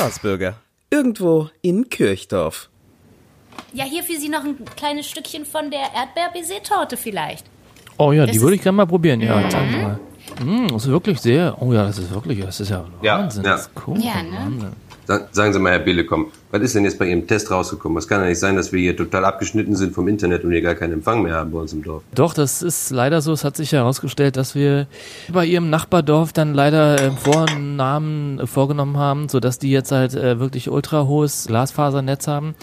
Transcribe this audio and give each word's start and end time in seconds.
Staatsbürger. 0.00 0.54
Irgendwo 0.90 1.50
in 1.62 1.88
Kirchdorf. 1.90 2.68
Ja, 3.74 3.84
hier 3.84 4.02
für 4.02 4.18
Sie 4.18 4.28
noch 4.30 4.44
ein 4.44 4.56
kleines 4.76 5.06
Stückchen 5.08 5.44
von 5.44 5.70
der 5.70 5.80
Erdbeer-Baiser-Torte 5.94 6.96
vielleicht. 6.96 7.44
Oh 7.98 8.12
ja, 8.12 8.24
Das 8.24 8.32
die 8.34 8.40
würde 8.40 8.56
ich 8.56 8.62
gerne 8.62 8.76
mal 8.76 8.86
probieren. 8.86 9.20
Ja, 9.20 9.46
zeig 9.50 9.70
mal. 9.70 10.00
Mm, 10.42 10.68
das 10.68 10.84
ist 10.84 10.90
wirklich 10.90 11.20
sehr. 11.20 11.54
Oh 11.60 11.72
ja, 11.72 11.84
das 11.86 11.98
ist 11.98 12.10
wirklich. 12.10 12.40
Das 12.40 12.58
ist 12.60 12.70
ja 12.70 12.84
Ja, 13.02 13.18
Wahnsinn. 13.18 13.44
ja. 13.44 13.50
Das 13.52 13.62
ist 13.62 13.70
cool. 13.86 13.98
Ja, 14.00 14.22
ne? 14.22 14.32
Wahnsinn. 14.38 14.72
Sa- 15.10 15.26
Sagen 15.32 15.52
Sie 15.52 15.58
mal, 15.58 15.72
Herr 15.72 15.80
Belekom, 15.80 16.26
was 16.52 16.62
ist 16.62 16.76
denn 16.76 16.84
jetzt 16.84 16.96
bei 16.96 17.06
Ihrem 17.06 17.26
Test 17.26 17.50
rausgekommen? 17.50 17.98
Es 17.98 18.06
kann 18.06 18.20
ja 18.22 18.28
nicht 18.28 18.38
sein, 18.38 18.54
dass 18.54 18.70
wir 18.72 18.78
hier 18.78 18.96
total 18.96 19.24
abgeschnitten 19.24 19.74
sind 19.74 19.92
vom 19.92 20.06
Internet 20.06 20.44
und 20.44 20.52
hier 20.52 20.60
gar 20.62 20.76
keinen 20.76 20.92
Empfang 20.92 21.22
mehr 21.24 21.34
haben 21.34 21.50
bei 21.50 21.58
uns 21.58 21.72
im 21.72 21.82
Dorf. 21.82 22.04
Doch, 22.14 22.32
das 22.32 22.62
ist 22.62 22.90
leider 22.92 23.20
so. 23.20 23.32
Es 23.32 23.42
hat 23.42 23.56
sich 23.56 23.72
herausgestellt, 23.72 24.36
dass 24.36 24.54
wir 24.54 24.86
bei 25.32 25.44
ihrem 25.46 25.68
Nachbardorf 25.68 26.32
dann 26.32 26.54
leider 26.54 27.00
äh, 27.00 27.10
Vornamen 27.10 28.38
äh, 28.38 28.46
vorgenommen 28.46 28.98
haben, 28.98 29.28
sodass 29.28 29.58
die 29.58 29.72
jetzt 29.72 29.90
halt 29.90 30.14
äh, 30.14 30.38
wirklich 30.38 30.70
ultra 30.70 31.04
hohes 31.08 31.46
Glasfasernetz 31.48 32.28
haben. 32.28 32.54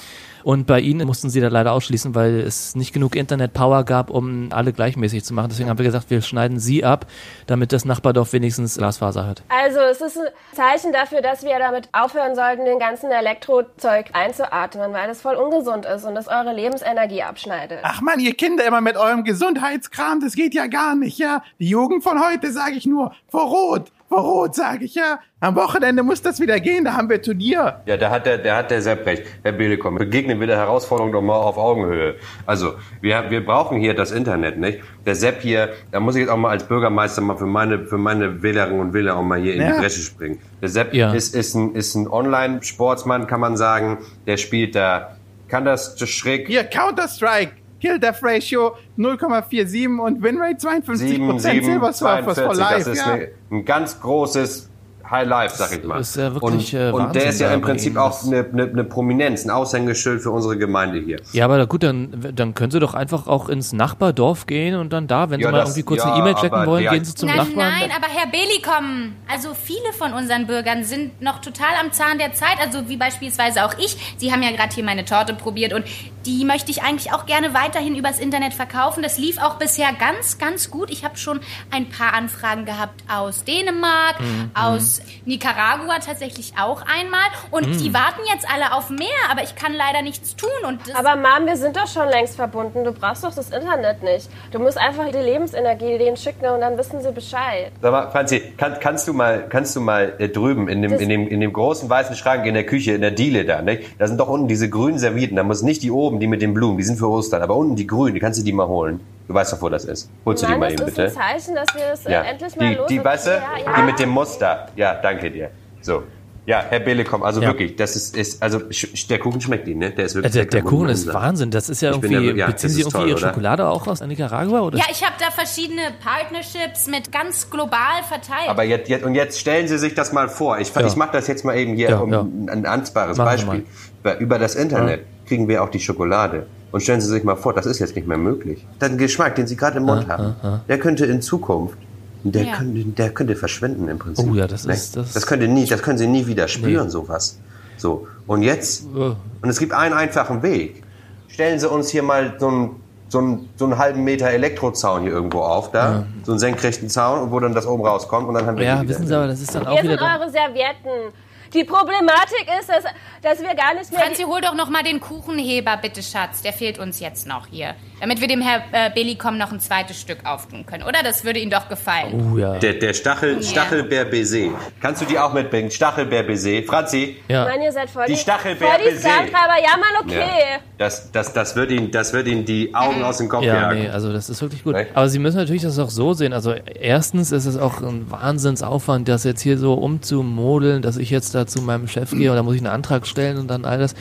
Und 0.47 0.65
bei 0.65 0.79
ihnen 0.79 1.05
mussten 1.05 1.29
sie 1.29 1.41
da 1.41 1.49
leider 1.49 1.73
ausschließen, 1.73 2.15
weil 2.15 2.39
es 2.39 2.73
nicht 2.73 2.93
genug 2.93 3.17
Internet-Power 3.17 3.83
gab, 3.83 4.09
um 4.09 4.47
alle 4.53 4.71
gleichmäßig 4.71 5.25
zu 5.25 5.33
machen. 5.33 5.49
Deswegen 5.49 5.69
haben 5.69 5.77
wir 5.77 5.83
gesagt, 5.83 6.09
wir 6.09 6.21
schneiden 6.21 6.57
sie 6.57 6.85
ab, 6.85 7.05
damit 7.47 7.73
das 7.73 7.83
Nachbardorf 7.83 8.31
wenigstens 8.31 8.77
Glasfaser 8.77 9.27
hat. 9.27 9.43
Also 9.49 9.79
es 9.79 9.99
ist 9.99 10.17
ein 10.17 10.27
Zeichen 10.53 10.93
dafür, 10.93 11.21
dass 11.21 11.43
wir 11.43 11.59
damit 11.59 11.89
aufhören 11.91 12.33
sollten, 12.33 12.63
den 12.63 12.79
ganzen 12.79 13.11
Elektrozeug 13.11 14.11
einzuatmen, 14.13 14.93
weil 14.93 15.09
das 15.09 15.19
voll 15.19 15.35
ungesund 15.35 15.85
ist 15.85 16.05
und 16.05 16.15
das 16.15 16.29
eure 16.29 16.53
Lebensenergie 16.53 17.23
abschneidet. 17.23 17.79
Ach 17.83 17.99
man, 17.99 18.21
ihr 18.21 18.33
Kinder 18.33 18.65
immer 18.65 18.79
mit 18.79 18.95
eurem 18.95 19.25
Gesundheitskram, 19.25 20.21
das 20.21 20.35
geht 20.35 20.53
ja 20.53 20.67
gar 20.67 20.95
nicht, 20.95 21.17
ja. 21.17 21.43
Die 21.59 21.67
Jugend 21.67 22.05
von 22.05 22.25
heute, 22.25 22.53
sage 22.53 22.75
ich 22.75 22.85
nur, 22.85 23.11
vor 23.27 23.49
Rot, 23.49 23.91
vor 24.09 24.19
Rot, 24.21 24.55
sage 24.55 24.85
ich, 24.85 24.95
ja. 24.95 25.19
Am 25.39 25.55
Wochenende 25.55 26.01
muss 26.01 26.21
das 26.21 26.39
wieder 26.39 26.59
gehen, 26.59 26.85
da 26.85 26.93
haben 26.93 27.09
wir 27.09 27.21
Turnier. 27.21 27.81
Ja, 27.85 27.97
da 27.97 28.09
hat 28.09 28.25
der, 28.25 28.37
der 28.37 28.55
hat 28.55 28.71
der 28.71 28.81
Sepp 28.81 29.05
recht. 29.05 29.23
Herr 29.43 29.51
Belekom, 29.51 29.95
begegnen 29.95 30.39
wir 30.39 30.47
der 30.47 30.57
Herausforderung 30.57 31.11
doch 31.11 31.21
mal 31.21 31.35
auf 31.35 31.57
Augenhöhe. 31.57 32.15
Also, 32.45 32.73
wir, 33.01 33.29
wir 33.29 33.45
brauchen 33.45 33.79
hier 33.79 33.93
das 33.93 34.11
Internet, 34.11 34.57
nicht? 34.57 34.79
Der 35.05 35.15
Sepp 35.15 35.41
hier, 35.41 35.73
da 35.91 35.99
muss 35.99 36.15
ich 36.15 36.21
jetzt 36.21 36.29
auch 36.29 36.37
mal 36.37 36.49
als 36.51 36.63
Bürgermeister 36.63 37.21
mal 37.21 37.37
für 37.37 37.45
meine, 37.45 37.85
für 37.85 37.97
meine 37.97 38.41
Wählerinnen 38.41 38.79
und 38.79 38.93
Wähler 38.93 39.17
auch 39.17 39.23
mal 39.23 39.39
hier 39.39 39.53
in 39.55 39.61
Ja. 39.61 39.73
die 39.73 39.79
Bresche 39.81 40.01
springen. 40.01 40.39
Der 40.61 40.69
Sepp 40.69 40.93
Ja. 40.93 41.11
ist, 41.13 41.35
ist 41.35 41.53
ein, 41.55 41.75
ist 41.75 41.95
ein 41.95 42.07
Online-Sportsmann, 42.07 43.27
kann 43.27 43.39
man 43.39 43.57
sagen. 43.57 43.99
Der 44.25 44.37
spielt 44.37 44.75
da, 44.75 45.17
kann 45.49 45.65
das 45.65 45.99
schräg 46.09 46.47
Hier, 46.47 46.63
Counter-Strike, 46.63 47.51
Kill 47.79 47.99
Death 47.99 48.23
Ratio 48.23 48.75
0,47 48.97 49.99
und 49.99 50.21
Winrate 50.23 50.57
52 50.57 51.09
7, 51.09 51.27
Prozent 51.29 51.53
7, 51.63 51.65
Silver 51.65 51.93
Surfers 51.93 52.39
for 52.39 52.53
42, 52.53 52.59
Life, 52.59 52.77
das 52.77 52.87
ist 52.99 53.05
ja. 53.05 53.13
eine, 53.13 53.27
ein 53.51 53.65
ganz 53.65 53.99
großes 53.99 54.69
High 55.09 55.25
Life, 55.25 55.55
sag 55.55 55.71
ich 55.71 55.83
mal. 55.85 56.01
ist 56.01 56.17
ja 56.17 56.33
wirklich, 56.33 56.75
und, 56.75 56.81
äh, 56.81 56.91
und 56.91 57.15
der 57.15 57.27
ist 57.29 57.39
ja 57.39 57.53
im 57.53 57.61
Prinzip 57.61 57.95
auch 57.95 58.09
das- 58.09 58.27
eine, 58.27 58.45
eine, 58.51 58.63
eine 58.63 58.83
Prominenz, 58.83 59.45
ein 59.45 59.51
Aushängeschild 59.51 60.21
für 60.21 60.31
unsere 60.31 60.57
Gemeinde 60.57 60.99
hier. 60.99 61.21
Ja, 61.31 61.45
aber 61.45 61.65
gut, 61.65 61.83
dann, 61.83 62.33
dann 62.35 62.53
können 62.55 62.71
Sie 62.71 62.79
doch 62.81 62.93
einfach 62.93 63.25
auch 63.25 63.47
ins 63.47 63.71
Nachbardorf 63.71 64.47
gehen 64.47 64.75
und 64.75 64.91
dann 64.91 65.07
da, 65.07 65.29
wenn 65.29 65.39
Ja, 65.39 65.47
Sie 65.47 65.51
mal 65.53 65.57
das- 65.59 65.69
irgendwie 65.69 65.83
kurz 65.83 66.03
ja, 66.03 66.11
eine 66.13 66.19
E-Mail 66.21 66.35
checken 66.35 66.65
wollen, 66.65 66.89
gehen 66.89 67.05
Sie 67.05 67.15
zum 67.15 67.29
nein, 67.29 67.37
Nachbarn. 67.37 67.55
nein, 67.79 67.89
aber 67.95 68.07
Herr 68.13 68.27
Belikom, 68.29 69.13
also 69.33 69.53
viele 69.53 69.93
von 69.97 70.11
unseren 70.11 70.45
Bürgern 70.45 70.83
sind 70.83 71.21
noch 71.21 71.39
total 71.39 71.69
am 71.81 71.93
Zahn 71.93 72.17
der 72.17 72.33
Zeit, 72.33 72.57
also 72.59 72.89
wie 72.89 72.97
beispielsweise 72.97 73.63
auch 73.63 73.75
ich. 73.79 74.15
Sie 74.17 74.33
haben 74.33 74.43
ja 74.43 74.51
gerade 74.51 74.75
hier 74.75 74.83
meine 74.83 75.05
Torte 75.05 75.33
probiert 75.35 75.71
und 75.71 75.85
die 76.27 76.43
möchte 76.45 76.69
ich 76.71 76.83
eigentlich 76.83 77.13
auch 77.13 77.25
gerne 77.25 77.53
weiterhin 77.53 77.95
übers 77.95 78.19
Internet 78.19 78.53
verkaufen. 78.53 79.01
Das 79.01 79.17
lief 79.17 79.41
auch 79.41 79.55
bisher 79.55 79.87
ganz, 79.93 80.37
ganz 80.37 80.69
gut. 80.69 80.89
Ich 80.91 81.05
habe 81.05 81.17
schon 81.17 81.39
ein 81.71 81.89
paar 81.89 82.13
Anfragen 82.13 82.65
gehabt 82.65 83.01
aus 83.07 83.45
Dänemark, 83.45 84.19
Mhm, 84.19 84.51
aus 84.53 85.01
Nicaragua 85.25 85.99
tatsächlich 86.05 86.53
auch 86.59 86.81
einmal 86.81 87.21
und 87.51 87.67
Mhm. 87.67 87.77
die 87.77 87.93
warten 87.93 88.21
jetzt 88.33 88.45
alle 88.51 88.73
auf 88.73 88.89
mehr, 88.89 89.07
aber 89.31 89.43
ich 89.43 89.55
kann 89.55 89.73
leider 89.73 90.01
nichts 90.01 90.35
tun 90.35 90.49
und 90.67 90.79
das 90.87 90.95
Aber 90.95 91.15
Mom, 91.15 91.45
wir 91.45 91.55
sind 91.57 91.77
doch 91.77 91.87
schon 91.87 92.09
längst 92.09 92.35
verbunden. 92.35 92.83
Du 92.83 92.91
brauchst 92.91 93.23
doch 93.23 93.33
das 93.33 93.49
Internet 93.49 94.03
nicht. 94.03 94.29
Du 94.51 94.59
musst 94.59 94.77
einfach 94.77 95.05
die 95.09 95.17
Lebensenergie 95.17 95.97
denen 95.97 96.17
schicken 96.17 96.45
und 96.47 96.61
dann 96.61 96.77
wissen 96.77 97.01
sie 97.01 97.11
Bescheid. 97.11 97.71
Sag 97.81 97.91
mal, 97.91 98.09
Franzi, 98.11 98.41
kann, 98.57 98.77
kannst 98.79 99.07
du 99.07 99.13
mal, 99.13 99.45
kannst 99.49 99.75
du 99.75 99.81
mal 99.81 100.13
äh, 100.19 100.27
drüben 100.29 100.67
in 100.67 100.81
dem, 100.81 100.91
Das- 100.91 101.01
in, 101.01 101.09
dem, 101.09 101.27
in 101.27 101.39
dem 101.39 101.53
großen 101.53 101.89
weißen 101.89 102.15
Schrank 102.15 102.45
in 102.45 102.53
der 102.53 102.65
Küche, 102.65 102.91
in 102.93 103.01
der 103.01 103.11
Diele 103.11 103.45
da, 103.45 103.61
nicht? 103.61 103.83
da 103.99 104.07
sind 104.07 104.19
doch 104.19 104.27
unten 104.27 104.47
diese 104.47 104.69
grünen 104.69 104.97
Servietten, 104.99 105.35
da 105.37 105.43
muss 105.43 105.61
nicht 105.61 105.83
die 105.83 105.91
oben, 105.91 106.16
die 106.19 106.27
mit 106.27 106.41
den 106.41 106.53
Blumen, 106.53 106.77
die 106.77 106.83
sind 106.83 106.97
für 106.97 107.09
Ostern, 107.09 107.41
aber 107.41 107.55
unten 107.55 107.75
die 107.75 107.87
grünen, 107.87 108.13
die 108.13 108.19
kannst 108.19 108.39
du 108.39 108.43
die 108.43 108.53
mal 108.53 108.67
holen. 108.67 108.99
Du 109.27 109.33
weißt 109.33 109.53
doch, 109.53 109.61
wo 109.61 109.67
das 109.69 109.83
ist. 109.85 110.09
Holst 110.25 110.43
du 110.43 110.47
die 110.47 110.55
mal 110.55 110.71
das 110.71 110.73
eben 110.79 110.87
ist 110.89 110.95
bitte? 110.95 111.07
ein 111.07 111.13
Zeichen, 111.13 111.55
dass 111.55 111.67
wir 111.75 111.83
es 111.93 112.03
Ja. 112.05 112.21
äh, 112.23 112.29
endlich 112.31 112.55
mal 112.55 112.69
Die, 112.69 112.75
los 112.75 112.87
die, 112.87 113.03
weißt 113.03 113.27
du, 113.27 113.31
ja, 113.31 113.41
ja. 113.65 113.75
die 113.77 113.81
mit 113.83 113.99
dem 113.99 114.09
Muster. 114.09 114.67
Ja, 114.75 114.95
danke 114.95 115.29
dir. 115.31 115.49
So. 115.81 116.03
Ja, 116.45 116.63
Herr 116.69 116.79
Belekom, 116.79 117.23
also 117.23 117.41
Ja. 117.41 117.49
wirklich, 117.49 117.75
das 117.75 117.97
ist, 117.97 118.15
ist 118.15 118.41
also 118.41 118.61
der 119.09 119.19
Kuchen 119.19 119.41
schmeckt 119.41 119.67
Ihnen, 119.67 119.79
ne? 119.79 119.91
Der 119.91 120.05
ist 120.05 120.15
wirklich 120.15 120.31
der, 120.31 120.45
der 120.45 120.59
lecker. 120.61 120.69
Kuchen 120.69 120.87
ist. 120.87 121.13
Wahnsinn. 121.13 121.51
Das 121.51 121.67
ist 121.67 121.81
ja 121.81 121.89
Ich 121.89 121.97
irgendwie. 121.97 122.13
ja- 122.13 122.21
ja, 122.35 122.45
beziehen 122.45 122.53
das 122.53 122.61
Sie 122.61 122.67
ist 122.67 122.85
irgendwie 122.87 122.97
toll, 122.99 123.09
Ihre 123.09 123.17
oder? 123.17 123.27
Schokolade 123.27 123.67
auch 123.67 123.85
aus 123.85 123.99
Nicaragua? 123.99 124.61
Oder? 124.61 124.77
ja, 124.77 124.85
ich 124.89 125.03
habe 125.03 125.15
da 125.19 125.29
verschiedene 125.29 125.81
Partnerships 126.01 126.87
mit 126.87 127.11
ganz 127.11 127.49
global 127.49 128.01
verteilt. 128.07 128.47
Aber 128.47 128.63
jetzt, 128.63 128.87
jetzt, 128.87 129.03
und 129.03 129.13
jetzt 129.15 129.37
stellen 129.41 129.67
Sie 129.67 129.77
sich 129.77 129.93
das 129.93 130.13
mal 130.13 130.29
vor. 130.29 130.57
Ich, 130.59 130.73
Ja. 130.73 130.87
ich 130.87 130.95
mache 130.95 131.11
das 131.11 131.27
jetzt 131.27 131.43
mal 131.43 131.57
eben 131.57 131.73
hier 131.75 131.89
Ja, 131.89 131.97
um 131.97 132.13
ja. 132.13 132.21
ein 132.21 132.65
anzbares 132.65 133.17
Machen 133.17 133.37
Sie 133.39 133.45
Beispiel. 133.45 133.65
Über, 134.01 134.17
über 134.19 134.39
das 134.39 134.55
Internet 134.55 135.01
kriegen 135.27 135.47
wir 135.47 135.63
auch 135.63 135.69
die 135.69 135.79
Schokolade. 135.79 136.47
Und 136.71 136.81
stellen 136.81 136.99
Sie 137.01 137.07
sich 137.07 137.23
mal 137.23 137.35
vor, 137.35 137.53
das 137.53 137.65
ist 137.65 137.79
jetzt 137.79 137.95
nicht 137.95 138.07
mehr 138.07 138.17
möglich. 138.17 138.65
Den 138.81 138.97
Geschmack, 138.97 139.35
den 139.35 139.47
Sie 139.47 139.55
gerade 139.55 139.77
im 139.77 139.83
Mund 139.83 140.07
haben, 140.09 140.35
der 140.67 140.79
könnte 140.79 141.05
in 141.05 141.21
Zukunft, 141.21 141.77
der, 142.23 142.43
Ja. 142.43 142.55
könnte, 142.57 142.83
der 142.83 143.09
könnte 143.11 143.35
verschwinden 143.35 143.87
im 143.87 143.99
Prinzip. 143.99 144.27
Oh 144.29 144.33
ja, 144.35 144.47
das 144.47 144.65
Ne? 144.65 144.73
ist- 144.73 144.95
das- 144.97 145.13
das 145.13 145.25
könnte 145.27 145.47
nie, 145.47 145.65
das 145.65 145.81
können 145.81 145.97
Sie 145.97 146.07
nie 146.07 146.27
wieder 146.27 146.47
spüren, 146.47 146.85
Nee. 146.85 146.91
sowas. 146.91 147.39
So. 147.77 148.07
Und 148.25 148.41
jetzt, 148.41 148.85
Oh. 148.95 149.15
und 149.41 149.49
es 149.49 149.59
gibt 149.59 149.71
einen 149.73 149.93
einfachen 149.93 150.41
Weg. 150.43 150.83
Stellen 151.29 151.59
Sie 151.59 151.69
uns 151.69 151.89
hier 151.89 152.03
mal 152.03 152.33
so 152.39 152.47
einen, 152.47 152.69
so 153.09 153.19
einen, 153.19 153.49
so 153.55 153.63
einen 153.65 153.77
halben 153.77 154.03
Meter 154.03 154.27
Elektrozaun 154.29 155.03
hier 155.03 155.11
irgendwo 155.13 155.39
auf, 155.39 155.71
da. 155.71 156.03
So 156.25 156.33
einen 156.33 156.39
senkrechten 156.39 156.89
Zaun, 156.89 157.31
wo 157.31 157.39
dann 157.39 157.53
das 157.53 157.65
oben 157.65 157.85
rauskommt 157.85 158.27
und 158.27 158.33
dann 158.33 158.45
haben 158.45 158.57
wir 158.57 158.65
Ja, 158.65 158.85
wissen 158.87 159.07
Sie, 159.07 159.13
aber 159.15 159.27
das 159.27 159.39
ist 159.39 159.55
dann 159.55 159.65
auch 159.65 159.71
Hier 159.73 159.83
wieder. 159.83 159.93
sind 159.97 160.01
eure 160.01 160.29
Servietten. 160.29 161.13
Die 161.53 161.63
Problematik 161.63 162.45
ist, 162.59 162.69
dass, 162.69 162.83
dass 163.21 163.39
wir 163.41 163.55
gar 163.55 163.73
nicht 163.73 163.91
mehr... 163.91 164.01
Franzi, 164.01 164.23
hol 164.23 164.41
doch 164.41 164.53
noch 164.55 164.69
mal 164.69 164.83
den 164.83 164.99
Kuchenheber, 164.99 165.77
bitte, 165.81 166.03
Schatz. 166.03 166.41
Der 166.41 166.53
fehlt 166.53 166.77
uns 166.79 166.99
jetzt 166.99 167.27
noch 167.27 167.47
hier. 167.47 167.75
Damit 168.01 168.21
wir 168.21 168.27
dem 168.27 168.41
Herr 168.41 168.63
äh, 168.71 168.91
Belikom 168.93 169.37
noch 169.37 169.51
ein 169.51 169.59
zweites 169.59 169.99
Stück 169.99 170.19
auftun 170.25 170.65
können, 170.65 170.83
oder? 170.83 171.01
Das 171.03 171.23
würde 171.23 171.39
ihm 171.39 171.49
doch 171.49 171.67
gefallen. 171.69 172.31
Oh 172.33 172.37
ja. 172.37 172.57
Der, 172.59 172.73
der 172.73 172.93
Stachel, 172.93 173.41
Stachelbeer 173.41 174.05
Baiser. 174.05 174.49
Kannst 174.81 175.01
du 175.01 175.05
die 175.05 175.17
auch 175.17 175.33
mitbringen? 175.33 175.71
Stachelbeer 175.71 176.23
Baiser. 176.23 176.61
Franzi? 176.63 177.17
ja. 177.27 177.45
Mann, 177.45 177.61
ihr 177.61 177.71
seid 177.71 177.89
voll 177.89 178.05
Die 178.05 178.13
die, 178.13 178.19
Stachelbeer 178.19 178.67
voll 178.67 178.77
die 178.79 178.89
Baiser. 178.91 178.99
Sklaventreiber. 179.09 179.55
Ja, 179.63 179.77
Mann, 179.77 180.03
okay. 180.05 180.59
Das, 180.77 181.11
das, 181.11 181.33
das, 181.33 181.55
wird 181.55 181.71
ihn, 181.71 181.89
das 181.89 182.13
wird 182.13 182.27
ihn 182.27 182.45
die 182.45 182.75
Augen 182.75 183.03
aus 183.03 183.17
dem 183.17 183.29
Kopf 183.29 183.43
Ja, 183.43 183.55
jagen. 183.55 183.79
nee, 183.79 183.89
also 183.89 184.13
das 184.13 184.29
ist 184.29 184.41
wirklich 184.41 184.63
gut. 184.63 184.75
Aber 184.93 185.09
Sie 185.09 185.17
müssen 185.17 185.37
natürlich 185.37 185.63
das 185.63 185.79
auch 185.79 185.89
so 185.89 186.13
sehen. 186.13 186.33
Also 186.33 186.53
erstens 186.53 187.31
ist 187.31 187.45
es 187.45 187.57
auch 187.57 187.81
ein 187.81 188.11
Wahnsinnsaufwand, 188.11 189.07
das 189.07 189.23
jetzt 189.23 189.41
hier 189.41 189.57
so 189.57 189.73
umzumodeln, 189.73 190.81
dass 190.83 190.97
ich 190.97 191.09
jetzt 191.09 191.33
da 191.37 191.47
zu 191.47 191.61
meinem 191.61 191.87
Chef 191.87 192.11
gehe 192.11 192.29
und 192.29 192.35
da 192.35 192.43
muss 192.43 192.55
ich 192.55 192.61
einen 192.61 192.73
Antrag 192.73 193.07
stellen 193.07 193.37
und 193.37 193.47
dann 193.47 193.65
all 193.65 193.79
das. 193.79 193.95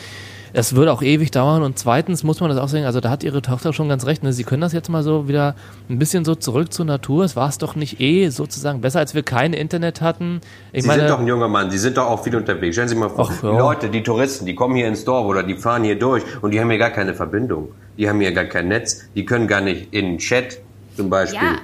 Es 0.53 0.75
würde 0.75 0.91
auch 0.91 1.03
ewig 1.03 1.31
dauern 1.33 1.63
und 1.63 1.79
zweitens 1.79 2.23
muss 2.23 2.41
man 2.41 2.49
das 2.49 2.59
auch 2.59 2.69
sagen, 2.69 2.87
also 2.87 3.01
da 3.01 3.11
hat 3.11 3.23
ihre 3.23 3.43
Tochter 3.43 3.75
schon 3.75 3.91
ganz 3.91 4.07
recht, 4.07 4.23
ne? 4.23 4.33
sie 4.33 4.43
können 4.43 4.63
das 4.63 4.73
jetzt 4.73 4.89
mal 4.89 5.03
so 5.03 5.29
wieder 5.29 5.55
ein 5.91 5.99
bisschen 5.99 6.25
so 6.25 6.35
zurück 6.35 6.73
zur 6.73 6.87
Natur. 6.87 7.25
Es 7.25 7.37
war 7.37 7.49
es 7.51 7.59
doch 7.59 7.77
nicht 7.77 8.01
eh 8.01 8.31
sozusagen 8.31 8.81
besser, 8.81 9.01
als 9.01 9.15
wir 9.15 9.23
kein 9.23 9.53
Internet 9.53 10.01
hatten. 10.01 10.41
Ich 10.73 10.83
Sie 10.83 10.89
meine, 10.89 11.03
sind 11.03 11.11
doch 11.11 11.19
ein 11.19 11.27
junger 11.27 11.49
Mann, 11.49 11.71
Sie 11.71 11.77
sind 11.77 11.99
doch 11.99 12.07
auch 12.07 12.25
viel 12.25 12.35
unterwegs. 12.35 12.75
Stellen 12.75 12.89
Sie 12.89 12.95
sich 12.95 13.01
mal 13.01 13.11
vor, 13.11 13.29
Ach, 13.31 13.41
die 13.41 13.47
ja. 13.47 13.59
Leute, 13.59 13.91
die 13.91 14.03
Touristen, 14.03 14.47
die 14.47 14.55
kommen 14.55 14.77
hier 14.77 14.89
ins 14.89 15.05
Dorf 15.05 15.27
oder 15.27 15.43
die 15.43 15.57
fahren 15.57 15.85
hier 15.85 15.99
durch 15.99 16.23
und 16.41 16.53
die 16.53 16.61
haben 16.61 16.71
hier 16.71 16.79
gar 16.79 16.91
keine 16.91 17.13
Verbindung. 17.13 17.69
Die 17.99 18.09
haben 18.09 18.21
hier 18.21 18.33
gar 18.33 18.45
kein 18.45 18.69
Netz. 18.69 19.03
Die 19.15 19.27
können 19.27 19.49
gar 19.49 19.61
nicht 19.61 19.93
in 19.93 20.13
den 20.13 20.19
Chat 20.19 20.59
zum 20.97 21.11
Beispiel. 21.11 21.39
Ja. 21.39 21.59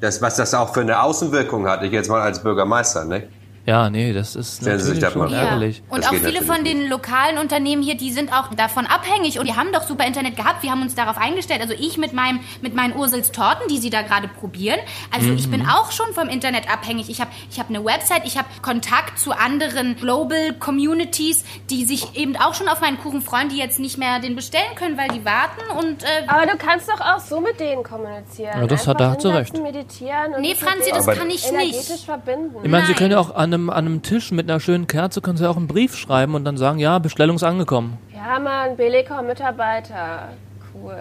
Das, 0.00 0.22
was 0.22 0.36
das 0.36 0.54
auch 0.54 0.72
für 0.72 0.80
eine 0.80 1.02
Außenwirkung 1.02 1.68
hat, 1.68 1.82
ich 1.82 1.92
jetzt 1.92 2.08
mal 2.08 2.22
als 2.22 2.42
Bürgermeister, 2.42 3.04
ne? 3.04 3.24
Ja, 3.66 3.90
nee, 3.90 4.12
das 4.12 4.34
ist 4.36 4.56
Sie 4.64 4.64
sich 4.78 5.00
natürlich 5.00 5.12
schon 5.12 5.28
vor. 5.28 5.36
ärgerlich. 5.36 5.82
Und 5.88 6.04
Das 6.04 6.10
auch 6.10 6.14
viele 6.14 6.42
von 6.42 6.64
den 6.64 6.88
lokalen 6.88 7.38
Unternehmen 7.38 7.82
hier, 7.82 7.96
die 7.96 8.10
sind 8.12 8.32
auch 8.32 8.52
davon 8.54 8.86
abhängig 8.86 9.38
und 9.38 9.46
die 9.46 9.54
haben 9.54 9.72
doch 9.72 9.82
super 9.84 10.04
Internet 10.06 10.36
gehabt. 10.36 10.62
Wir 10.62 10.70
haben 10.70 10.82
uns 10.82 10.94
darauf 10.94 11.16
eingestellt. 11.18 11.60
Also 11.60 11.74
ich 11.74 11.96
mit 11.98 12.12
meinem 12.12 12.40
mit 12.60 12.74
meinen 12.74 12.96
Ursels 12.96 13.30
Torten, 13.32 13.68
die 13.68 13.78
sie 13.78 13.90
da 13.90 14.02
gerade 14.02 14.26
probieren. 14.28 14.80
Also 15.14 15.32
ich 15.32 15.46
Mhm. 15.46 15.50
bin 15.52 15.66
auch 15.68 15.92
schon 15.92 16.12
vom 16.14 16.28
Internet 16.28 16.70
abhängig. 16.72 17.08
Ich 17.08 17.20
habe 17.20 17.30
ich 17.50 17.58
habe 17.58 17.68
eine 17.74 17.84
Website, 17.84 18.22
ich 18.24 18.36
habe 18.36 18.48
Kontakt 18.62 19.18
zu 19.18 19.32
anderen 19.32 19.96
Global 19.96 20.54
Communities, 20.58 21.44
die 21.70 21.84
sich 21.84 22.16
eben 22.16 22.36
auch 22.36 22.54
schon 22.54 22.68
auf 22.68 22.80
meinen 22.80 22.98
Kuchen 22.98 23.22
freuen, 23.22 23.48
die 23.48 23.56
jetzt 23.58 23.78
nicht 23.78 23.98
mehr 23.98 24.18
den 24.18 24.34
bestellen 24.34 24.74
können, 24.74 24.98
weil 24.98 25.08
die 25.08 25.24
warten 25.24 25.60
und 25.78 26.02
äh, 26.02 26.06
Aber 26.26 26.46
du 26.46 26.56
kannst 26.56 26.88
doch 26.88 27.00
auch 27.00 27.20
so 27.20 27.40
mit 27.40 27.60
denen 27.60 27.82
kommunizieren. 27.82 28.60
Ja, 28.60 28.66
das 28.66 28.86
hat- 28.86 28.98
da 29.00 29.04
Einfach 29.12 29.14
hat 29.14 29.22
sie 29.22 29.28
hinsetzen, 29.32 29.62
meditieren 29.62 30.34
und 30.34 30.40
Nee, 30.40 30.54
Franzi, 30.54 30.90
das 30.90 31.06
kann 31.06 31.30
ich 31.30 31.46
energetisch 31.46 31.88
nicht. 31.90 32.04
verbinden. 32.04 32.56
Ich 32.62 32.70
meine, 32.70 32.86
Sie 32.86 32.92
Nein. 32.92 32.98
können 32.98 33.10
ja 33.12 33.18
auch 33.18 33.34
an 33.34 33.51
einem, 33.52 33.70
an 33.70 33.86
einem 33.86 34.02
Tisch 34.02 34.30
mit 34.32 34.50
einer 34.50 34.60
schönen 34.60 34.86
Kerze, 34.86 35.20
können 35.20 35.36
Sie 35.36 35.48
auch 35.48 35.56
einen 35.56 35.68
Brief 35.68 35.96
schreiben 35.96 36.34
und 36.34 36.44
dann 36.44 36.56
sagen, 36.56 36.78
ja, 36.78 36.98
Bestellung 36.98 37.36
ist 37.36 37.42
angekommen. 37.42 37.98
Ja, 38.14 38.38
Mann, 38.38 38.76
Belekom-Mitarbeiter. 38.76 40.28
Cool. 40.74 40.96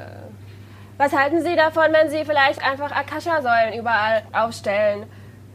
Was 0.98 1.14
halten 1.14 1.42
Sie 1.42 1.56
davon, 1.56 1.86
wenn 1.92 2.10
Sie 2.10 2.24
vielleicht 2.26 2.64
einfach 2.64 2.92
Akasha-Säulen 2.92 3.80
überall 3.80 4.24
aufstellen, 4.34 5.06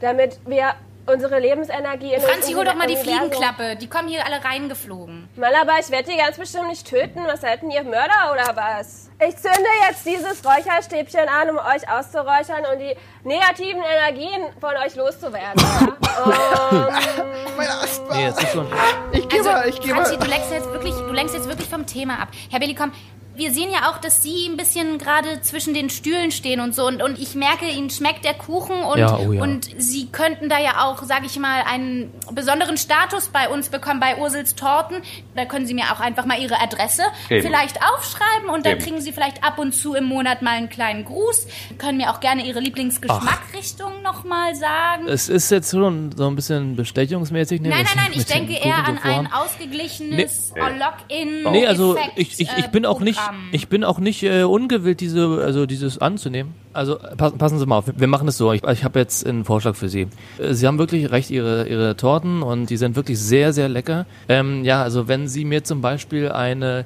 damit 0.00 0.38
wir 0.46 0.74
unsere 1.06 1.38
Lebensenergie 1.38 2.14
in 2.14 2.20
Franzi, 2.20 2.52
hol 2.52 2.64
doch 2.64 2.74
mal 2.74 2.86
die 2.86 2.94
Universum. 2.94 3.30
Fliegenklappe. 3.30 3.76
Die 3.76 3.88
kommen 3.88 4.08
hier 4.08 4.24
alle 4.26 4.42
reingeflogen. 4.44 5.28
Mal, 5.36 5.54
aber 5.54 5.78
ich 5.80 5.90
werde 5.90 6.10
die 6.10 6.16
ganz 6.16 6.36
bestimmt 6.36 6.68
nicht 6.68 6.86
töten. 6.86 7.20
Was 7.26 7.40
seid 7.42 7.62
denn 7.62 7.70
ihr 7.70 7.82
Mörder 7.84 8.32
oder 8.32 8.54
was? 8.56 9.10
Ich 9.26 9.36
zünde 9.36 9.68
jetzt 9.88 10.04
dieses 10.04 10.44
Räucherstäbchen 10.44 11.28
an, 11.28 11.50
um 11.50 11.56
euch 11.56 11.88
auszuräuchern 11.90 12.64
und 12.72 12.78
die 12.80 12.94
negativen 13.24 13.82
Energien 13.82 14.42
von 14.60 14.74
euch 14.84 14.94
loszuwerden. 14.94 15.62
Meine 17.56 17.70
Asper. 17.70 18.14
Nee, 18.14 18.24
jetzt 18.26 18.42
ist 18.42 18.52
schon. 18.52 18.66
Ich 19.12 19.28
geh 19.28 19.38
Also, 19.38 19.50
mal, 19.52 19.68
ich 19.68 19.80
geh 19.80 19.90
Franzi, 19.90 20.16
du 20.18 20.26
lenkst 20.26 20.50
jetzt 20.50 20.70
wirklich, 20.70 20.94
du 20.94 21.12
lenkst 21.12 21.34
jetzt 21.34 21.48
wirklich 21.48 21.68
vom 21.68 21.86
Thema 21.86 22.20
ab. 22.20 22.28
Herr 22.50 22.60
Bellikom, 22.60 22.92
wir 23.36 23.52
sehen 23.52 23.68
ja 23.72 23.90
auch, 23.90 23.98
dass 23.98 24.22
Sie 24.22 24.46
ein 24.48 24.56
bisschen 24.56 24.98
gerade 24.98 25.40
zwischen 25.42 25.74
den 25.74 25.90
Stühlen 25.90 26.30
stehen 26.30 26.60
und 26.60 26.74
so. 26.74 26.86
Und, 26.86 27.02
und 27.02 27.18
ich 27.18 27.34
merke, 27.34 27.66
Ihnen 27.68 27.90
schmeckt 27.90 28.24
der 28.24 28.34
Kuchen 28.34 28.78
und, 28.82 28.98
Ja, 28.98 29.16
oh 29.18 29.32
ja. 29.32 29.42
und 29.42 29.68
Sie 29.78 30.06
könnten 30.06 30.48
da 30.48 30.58
ja 30.58 30.84
auch, 30.84 31.02
sage 31.02 31.26
ich 31.26 31.38
mal, 31.38 31.62
einen 31.62 32.12
besonderen 32.32 32.76
Status 32.76 33.28
bei 33.28 33.48
uns 33.48 33.68
bekommen, 33.68 34.00
bei 34.00 34.18
Ursels 34.18 34.54
Torten. 34.54 35.02
Da 35.34 35.44
können 35.44 35.66
Sie 35.66 35.74
mir 35.74 35.84
auch 35.92 36.00
einfach 36.00 36.24
mal 36.26 36.40
Ihre 36.40 36.60
Adresse 36.60 37.02
Eben. 37.30 37.46
vielleicht 37.46 37.78
aufschreiben 37.82 38.48
und 38.52 38.64
dann 38.66 38.72
Eben. 38.74 38.82
kriegen 38.82 39.00
Sie 39.00 39.12
vielleicht 39.12 39.44
ab 39.44 39.58
und 39.58 39.72
zu 39.74 39.94
im 39.94 40.04
Monat 40.04 40.42
mal 40.42 40.52
einen 40.52 40.68
kleinen 40.68 41.04
Gruß. 41.04 41.46
Können 41.78 41.98
mir 41.98 42.10
auch 42.10 42.20
gerne 42.20 42.46
Ihre 42.46 42.60
Lieblingsgeschmackrichtung 42.60 44.02
nochmal 44.02 44.54
sagen. 44.54 45.08
Es 45.08 45.28
ist 45.28 45.50
jetzt 45.50 45.70
schon 45.70 46.12
so 46.16 46.26
ein 46.26 46.36
bisschen 46.36 46.76
bestechungsmäßig. 46.76 47.60
ne, 47.60 47.68
Nein, 47.70 47.84
nein, 47.84 48.04
nein, 48.10 48.12
ich 48.18 48.26
denke 48.26 48.54
eher 48.54 48.84
an 48.86 48.98
ein 49.02 49.32
ausgeglichenes 49.32 50.52
Nee. 50.54 50.60
Lock-in. 50.78 51.42
Nee, 51.52 51.66
also 51.66 51.96
ich, 52.16 52.40
ich, 52.40 52.50
ich 52.56 52.64
äh, 52.64 52.68
bin 52.68 52.86
auch 52.86 53.00
nicht, 53.00 53.20
Ich 53.52 53.68
bin 53.68 53.84
auch 53.84 53.98
nicht 53.98 54.22
äh, 54.22 54.42
ungewillt, 54.42 55.00
diese, 55.00 55.42
also 55.42 55.66
dieses 55.66 55.98
anzunehmen. 55.98 56.54
Also 56.72 56.98
pass, 57.16 57.32
passen 57.32 57.58
Sie 57.58 57.66
mal 57.66 57.78
auf, 57.78 57.84
wir 57.94 58.06
machen 58.06 58.28
es 58.28 58.36
so. 58.36 58.52
Ich, 58.52 58.62
ich 58.64 58.84
habe 58.84 58.98
jetzt 58.98 59.26
einen 59.26 59.44
Vorschlag 59.44 59.76
für 59.76 59.88
Sie. 59.88 60.08
Äh, 60.38 60.54
Sie 60.54 60.66
haben 60.66 60.78
wirklich 60.78 61.10
recht, 61.10 61.30
Ihre, 61.30 61.68
Ihre 61.68 61.96
Torten 61.96 62.42
und 62.42 62.70
die 62.70 62.76
sind 62.76 62.96
wirklich 62.96 63.18
sehr, 63.18 63.52
sehr 63.52 63.68
lecker. 63.68 64.06
Ähm, 64.28 64.64
ja, 64.64 64.82
also 64.82 65.08
wenn 65.08 65.28
Sie 65.28 65.44
mir 65.44 65.64
zum 65.64 65.80
Beispiel 65.80 66.30
eine 66.30 66.84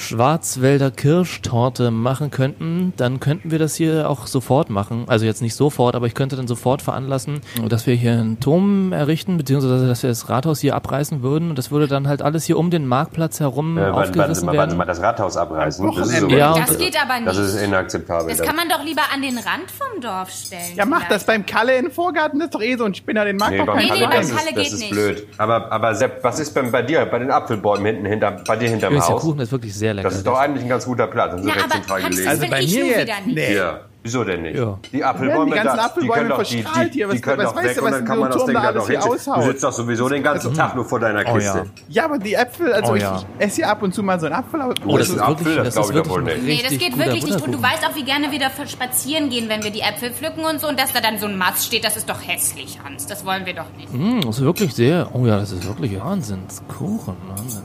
Schwarzwälder 0.00 0.90
Kirschtorte 0.90 1.90
machen 1.90 2.30
könnten, 2.30 2.92
dann 2.96 3.20
könnten 3.20 3.50
wir 3.50 3.58
das 3.58 3.74
hier 3.74 4.08
auch 4.08 4.26
sofort 4.26 4.70
machen. 4.70 5.04
Also 5.06 5.26
jetzt 5.26 5.42
nicht 5.42 5.54
sofort, 5.54 5.94
aber 5.94 6.06
ich 6.06 6.14
könnte 6.14 6.36
dann 6.36 6.48
sofort 6.48 6.82
veranlassen, 6.82 7.40
dass 7.68 7.86
wir 7.86 7.94
hier 7.94 8.12
einen 8.12 8.40
Turm 8.40 8.92
errichten, 8.92 9.36
beziehungsweise 9.36 9.86
dass 9.86 10.02
wir 10.02 10.10
das 10.10 10.28
Rathaus 10.28 10.60
hier 10.60 10.74
abreißen 10.74 11.22
würden 11.22 11.50
und 11.50 11.56
das 11.58 11.70
würde 11.70 11.86
dann 11.86 12.08
halt 12.08 12.22
alles 12.22 12.44
hier 12.44 12.58
um 12.58 12.70
den 12.70 12.86
Marktplatz 12.86 13.40
herum 13.40 13.78
Äh, 13.78 13.82
aufgerissen 13.90 14.46
mal, 14.46 14.56
warten 14.56 14.70
Sie 14.70 14.76
werden. 14.76 14.76
mal, 14.78 14.84
das 14.86 15.00
Rathaus 15.02 15.36
abreißen. 15.36 15.86
Das 15.96 16.08
ist, 16.08 16.20
so, 16.20 16.28
Ja, 16.28 16.54
Das 16.54 16.78
geht 16.78 16.96
aber 17.00 17.14
nicht. 17.16 17.26
das 17.28 17.36
ist 17.38 17.62
inakzeptabel. 17.62 18.28
Das 18.28 18.40
kann 18.46 18.56
man 18.56 18.68
doch 18.68 18.84
lieber 18.84 19.02
an 19.14 19.22
den 19.22 19.36
Rand 19.36 19.70
vom 19.70 20.00
Dorf 20.00 20.30
stellen. 20.30 20.76
Ja, 20.76 20.86
mach 20.86 21.04
das 21.08 21.24
beim 21.24 21.44
Kalle 21.46 21.76
in 21.76 21.84
den 21.86 21.92
Vorgarten, 21.92 22.38
das 22.40 22.46
ist 22.46 22.54
doch 22.54 22.62
eh 22.62 22.76
so 22.76 22.84
ein 22.84 22.94
Spinner, 22.94 23.24
den 23.24 23.36
mag 23.36 23.50
Nee, 23.50 23.58
doch 23.64 23.74
Nee, 23.76 23.82
nee, 23.82 23.88
Kalle, 23.88 24.00
beim 24.08 24.10
das 24.10 24.28
Schwein. 24.28 24.38
ist, 24.38 24.44
Kalle 24.44 24.54
das 24.54 24.64
geht 24.64 24.72
ist 24.72 24.80
nicht. 24.80 24.90
blöd. 24.92 25.26
Aber, 25.38 25.70
aber 25.72 25.94
Sepp, 25.94 26.24
was 26.24 26.38
ist 26.40 26.56
denn 26.56 26.70
bei 26.72 26.82
dir, 26.82 27.04
bei 27.06 27.18
den 27.18 27.30
Apfelbäumen 27.30 27.84
hinten, 27.86 28.06
hinter, 28.06 28.30
bei 28.46 28.56
dir 28.56 28.68
hinterm 28.68 28.94
der 28.94 29.06
Haus? 29.08 29.20
Kuchen 29.22 29.40
ist 29.40 29.52
wirklich 29.52 29.74
sehr 29.74 29.89
lecker. 29.94 30.08
Das 30.08 30.18
ist 30.18 30.26
doch 30.26 30.38
eigentlich 30.38 30.62
ein 30.64 30.68
ganz 30.68 30.84
guter 30.84 31.06
Platz. 31.06 31.32
Das 31.32 31.40
ist 31.40 31.46
Ja, 31.46 31.54
aber 31.64 32.08
gelegen. 32.08 32.28
Also 32.28 32.46
bei 32.48 32.60
ich 32.60 32.74
mir 32.74 32.86
jetzt? 32.86 33.12
Nee. 33.26 33.54
Ja, 33.56 33.80
wieso 34.02 34.24
denn 34.24 34.42
nicht? 34.42 34.56
Ja. 34.58 34.78
Die 34.92 35.04
Apfelbäume, 35.04 35.38
werden 35.38 35.46
die 35.46 35.52
ganzen 35.54 35.76
da, 35.76 35.84
Apfelbäume 35.84 36.12
die 36.12 36.18
können 36.18 36.28
doch, 36.30 36.42
die, 36.42 36.62
verstrahlt 36.62 36.94
die, 36.94 36.98
hier. 36.98 37.08
die 37.08 37.20
können 37.20 37.38
was 37.38 37.46
doch 37.46 37.56
weißt 37.56 37.68
weg 37.68 37.74
du, 37.76 37.80
und 37.80 37.86
was 37.90 37.98
dann 37.98 38.04
kann 38.06 38.18
man 38.18 38.30
das 38.30 38.44
Ding 38.44 38.54
da 38.54 38.72
doch 38.72 38.86
hier 38.88 39.02
hinstellen. 39.02 39.40
Du 39.40 39.46
sitzt 39.46 39.64
doch 39.64 39.72
sowieso 39.72 40.08
den 40.08 40.22
ganzen 40.22 40.54
Tag 40.54 40.74
nur 40.74 40.84
vor 40.84 41.00
deiner 41.00 41.20
Oh 41.30 41.34
Kiste. 41.34 41.58
ja. 41.58 41.64
Ja, 41.88 42.04
aber 42.06 42.18
die 42.18 42.34
Äpfel, 42.34 42.72
also 42.72 42.92
Oh, 42.92 42.96
ich 42.96 43.02
ja. 43.02 43.22
esse 43.38 43.56
hier 43.56 43.68
ab 43.68 43.82
und 43.82 43.94
zu 43.94 44.02
mal 44.02 44.18
so 44.18 44.26
einen 44.26 44.34
Apfel. 44.36 44.60
Aber 44.62 44.74
Oh, 44.86 44.96
das 44.98 45.08
ist 45.08 45.16
wirklich, 45.16 45.28
Apfel, 45.28 45.56
das 45.56 45.64
das 45.66 45.74
glaub 45.74 45.84
ist 45.84 45.96
ich 45.96 46.02
doch 46.02 46.10
wohl 46.10 46.22
nicht. 46.22 46.42
Nee, 46.44 46.60
das 46.62 46.78
geht 46.78 46.98
wirklich 46.98 47.24
nicht. 47.24 47.40
Und 47.42 47.52
du 47.52 47.62
weißt 47.62 47.86
auch, 47.88 47.94
wie 47.94 48.04
gerne 48.04 48.30
wir 48.30 48.38
da 48.38 48.50
spazieren 48.66 49.28
gehen, 49.28 49.48
wenn 49.48 49.62
wir 49.62 49.70
die 49.70 49.80
Äpfel 49.80 50.10
pflücken 50.12 50.44
und 50.44 50.60
so. 50.60 50.68
Und 50.68 50.78
dass 50.80 50.92
da 50.92 51.00
dann 51.00 51.18
so 51.18 51.26
ein 51.26 51.36
Mast 51.36 51.66
steht, 51.66 51.84
das 51.84 51.96
ist 51.96 52.08
doch 52.08 52.20
hässlich, 52.26 52.78
Hans. 52.84 53.06
Das 53.06 53.24
wollen 53.26 53.44
wir 53.46 53.54
doch 53.54 53.66
nicht. 53.76 53.92
Mm, 53.92 54.20
das 54.22 54.38
ist 54.38 54.44
wirklich 54.44 54.74
sehr. 54.74 55.08
Oh 55.12 55.26
ja, 55.26 55.38
das 55.38 55.52
ist 55.52 55.66
wirklich 55.66 55.98
Wahnsinnskuchen. 56.00 57.16
Wahnsinn. 57.28 57.62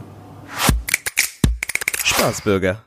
Spaßbürger. 2.06 2.85